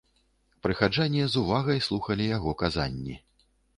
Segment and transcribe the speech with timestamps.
[0.65, 3.15] Прыхаджане з увагай слухалі яго казанні.